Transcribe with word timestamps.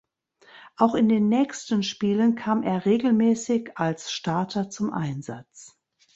Auch 0.77 0.95
in 0.95 1.09
den 1.09 1.29
nächsten 1.29 1.83
Spielen 1.83 2.33
kam 2.33 2.63
er 2.63 2.87
regelmäßig 2.87 3.73
als 3.77 4.11
Starter 4.11 4.67
zum 4.67 4.91
Einsatz. 4.91 5.77